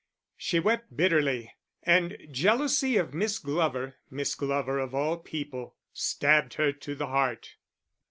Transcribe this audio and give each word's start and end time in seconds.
She 0.35 0.59
wept 0.59 0.97
bitterly, 0.97 1.53
and 1.83 2.17
jealousy 2.31 2.97
of 2.97 3.13
Miss 3.13 3.37
Glover 3.37 3.97
(Miss 4.09 4.33
Glover, 4.33 4.79
of 4.79 4.95
all 4.95 5.17
people!) 5.19 5.75
stabbed 5.93 6.55
her 6.55 6.71
to 6.71 6.95
the 6.95 7.05
heart. 7.05 7.53